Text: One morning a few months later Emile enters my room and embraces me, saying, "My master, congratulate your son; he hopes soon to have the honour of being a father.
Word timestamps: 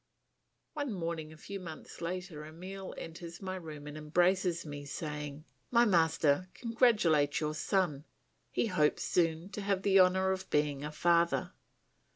One 0.73 0.91
morning 0.93 1.31
a 1.31 1.37
few 1.37 1.59
months 1.59 2.01
later 2.01 2.43
Emile 2.43 2.95
enters 2.97 3.39
my 3.39 3.55
room 3.55 3.85
and 3.85 3.95
embraces 3.95 4.65
me, 4.65 4.83
saying, 4.83 5.45
"My 5.69 5.85
master, 5.85 6.49
congratulate 6.55 7.39
your 7.39 7.53
son; 7.53 8.05
he 8.49 8.65
hopes 8.65 9.03
soon 9.03 9.49
to 9.49 9.61
have 9.61 9.83
the 9.83 9.99
honour 9.99 10.31
of 10.31 10.49
being 10.49 10.83
a 10.83 10.91
father. 10.91 11.53